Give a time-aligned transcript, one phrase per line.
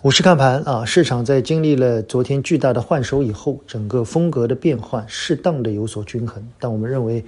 [0.00, 6.40] 股市看盘啊，市场在经历了昨天巨大的换手以后，整个风格的变换适当的有所均衡。
[6.60, 7.24] 但我们认为，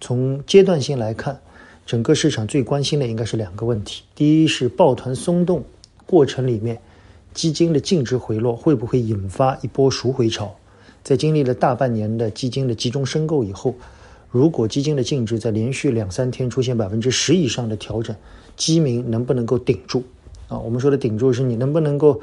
[0.00, 1.38] 从阶段性来看，
[1.86, 5.62] 整个市场最关心的应该是两个问题：第一是抱团松动
[6.06, 6.80] 过程里面，
[7.34, 10.56] 基金的净值回落会不会引发一波赎回潮？
[11.04, 13.76] 在经历了大半年的基金的集中申购以后，
[14.28, 18.16] 如果基金的净值在连续两三天出现百分之十以上的调整，
[18.56, 20.02] 基民能不能够顶住？
[20.48, 22.20] 啊，我们说的顶住是你能不能够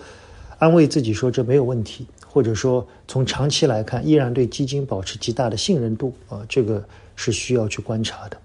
[0.58, 6.84] 安慰自己说这没有问题，或者说从长期来看依然对基金保持极大的信任度啊，这个
[7.16, 8.38] 是需要去观察的。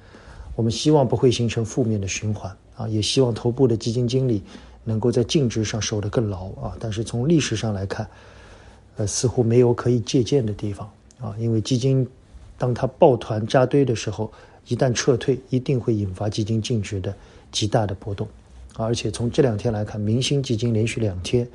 [0.54, 4.42] 我们希望不会形成负面的循环啊，也希望头部的基金经理
[4.84, 6.76] 能够在净值上守得更牢啊。
[6.78, 8.06] 但是从历史上来看，
[8.96, 10.90] 呃，似乎没有可以借鉴的地方
[11.20, 12.06] 啊，因为基金
[12.58, 14.30] 当它抱团扎堆的时候，
[14.66, 17.14] 一旦撤退，一定会引发基金净值的
[17.50, 18.28] 极大的波动。
[18.76, 21.46] 而且从这两天来看，明星基金连续两天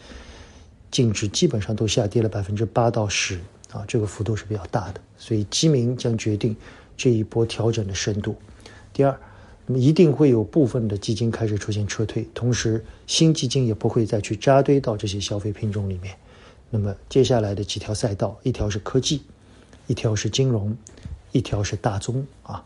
[0.91, 3.39] 净值基本上都下跌了百分之八到十
[3.71, 5.01] 啊，这个幅度是比较大的。
[5.17, 6.55] 所以基民将决定
[6.95, 8.35] 这一波调整的深度。
[8.93, 9.19] 第二，
[9.65, 16.15] 那么一定会有部分的基金开始出现撤退，同时新基金也不会再去扎堆到这些消费品种里面。
[16.69, 19.23] 那么接下来的几条赛道，一条是科技，
[19.87, 20.75] 一条是金融，
[21.31, 22.63] 一条是大宗啊。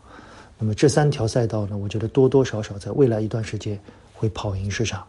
[0.58, 3.80] 那么这三条赛道呢，我觉得多多少少在未来一段时间。
[4.20, 5.02] 会跑赢市场，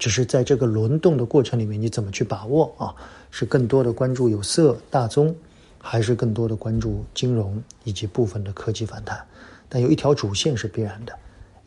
[0.00, 2.92] 只是在这个轮动的过程里面，你怎么去把握啊？
[3.30, 5.32] 是更多的关注有色大宗，
[5.78, 9.24] 还是更多的关注金融以及部分的科技反弹？
[9.68, 11.16] 但有一条主线是必然的，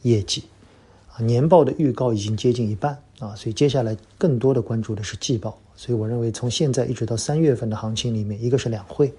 [0.02, 0.44] 业绩
[1.14, 5.58] 啊，年报的预告已经接近一半啊，所以接下来更多的关注的是季报。
[5.78, 9.14] 所以我认为，从现在一直到三月份的行情里面，一个是两会，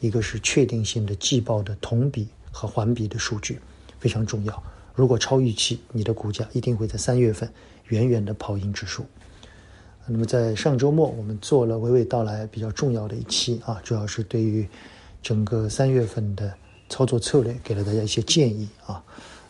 [0.00, 3.58] 一个是确定性的季报的同比和环比的数据
[3.98, 4.62] 非常重要。
[4.94, 7.50] 如果超预期，你的股价一定会在三月份
[7.88, 9.04] 远远的跑赢指数。
[10.06, 14.68] 那么在上周末，我们做了娓娓道来比较重要的一期啊，主要是对于
[15.22, 16.54] 整个三月份的
[16.88, 19.02] 操作策略给了大家一些建议啊。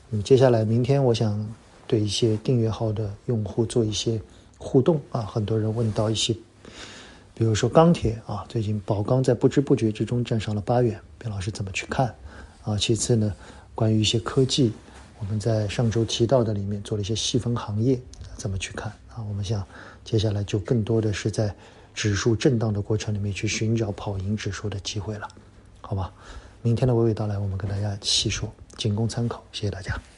[0.09, 1.45] 那么接下来明天，我想
[1.87, 4.21] 对一些订阅号的用户做一些
[4.57, 5.23] 互动啊。
[5.23, 6.33] 很多人问到一些，
[7.35, 12.15] 比如说钢铁啊，最近宝钢在不知不觉之中站上了八元，边老师怎么去看
[12.63, 12.79] 啊？
[12.79, 13.35] 其次呢，
[13.75, 14.73] 关于一些科技。
[15.19, 17.99] 我们在上周提到的里面做了一些细分行业，
[18.37, 19.23] 怎么去看啊？
[19.29, 19.67] 我们想
[20.05, 21.55] 接下来就更多的是在
[21.95, 25.29] 指数震荡的过程里面去寻找跑赢指数的机会了，
[25.81, 26.13] 好吧？
[26.63, 29.99] 明天的娓娓道来，我们跟大家细说，仅供参考，谢谢大家。